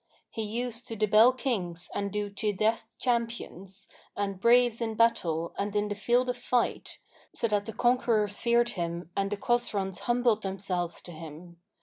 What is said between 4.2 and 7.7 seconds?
braves in battle and in the field of fight, so that